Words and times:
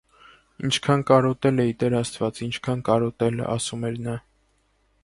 ինչքա՛ն 0.67 1.03
կարոտել 1.09 1.63
էի, 1.65 1.75
տեր 1.83 1.97
աստված, 2.01 2.43
ինչքա՛ն 2.49 2.83
կարոտել,- 2.89 3.47
ասում 3.57 3.89
էր 3.93 4.03
նա: 4.09 4.19